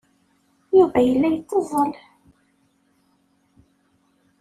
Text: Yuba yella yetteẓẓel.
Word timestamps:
Yuba 0.77 0.99
yella 1.07 1.27
yetteẓẓel. 1.31 1.91